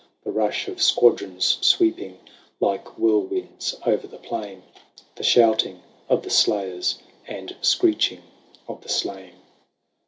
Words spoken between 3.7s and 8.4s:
o'er the plain, The shouting of the slayers. And screeching